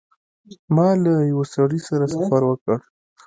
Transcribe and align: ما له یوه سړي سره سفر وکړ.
ما 0.75 0.89
له 1.03 1.13
یوه 1.31 1.45
سړي 1.55 1.79
سره 1.87 2.05
سفر 2.15 2.41
وکړ. 2.47 2.77